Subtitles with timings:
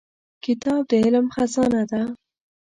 [0.43, 2.01] کتاب د علم خزانه ده.